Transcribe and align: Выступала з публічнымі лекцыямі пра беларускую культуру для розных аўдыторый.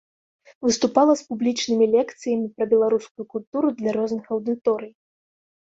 Выступала 0.67 1.13
з 1.19 1.27
публічнымі 1.33 1.85
лекцыямі 1.97 2.47
пра 2.57 2.65
беларускую 2.75 3.25
культуру 3.35 3.67
для 3.79 3.91
розных 4.01 4.23
аўдыторый. 4.37 4.91